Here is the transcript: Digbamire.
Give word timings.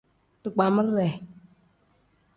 Digbamire. 0.45 1.07